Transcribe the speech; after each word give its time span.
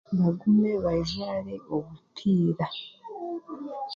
Bagume 0.21 0.69
bajwaare 0.83 1.55
obupiira. 1.75 2.65